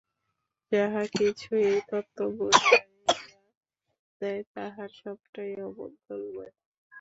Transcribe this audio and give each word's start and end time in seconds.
যাহা 0.71 1.03
কিছু 1.17 1.49
এই 1.63 1.79
তত্ত্ব 1.89 2.19
বুঝাইয়া 2.37 2.79
দেয় 4.21 4.41
না, 4.41 4.53
তাহার 4.55 4.89
সবটাই 5.01 5.51
অমঙ্গলময়। 5.67 6.53